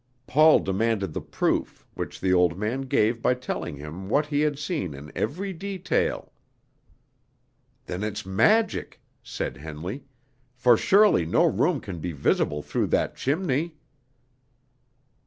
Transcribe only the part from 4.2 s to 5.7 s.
he had seen in every